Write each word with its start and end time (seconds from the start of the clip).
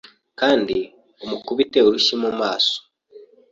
Kandi 0.39 0.77
umukubite 1.23 1.79
urushyi 1.87 2.13
mu 2.23 2.31
maso! 2.39 2.77